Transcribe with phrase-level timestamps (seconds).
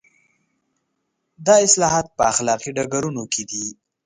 [1.45, 3.65] دا اصلاحات په اخلاقي ډګرونو کې دي.